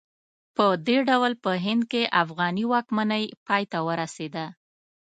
په 0.55 0.65
دې 0.87 0.97
ډول 1.09 1.31
په 1.43 1.51
هند 1.65 1.83
کې 1.91 2.11
افغاني 2.21 2.63
واکمنۍ 2.71 3.25
پای 3.45 3.63
ته 3.71 3.77
ورسېده. 3.87 4.45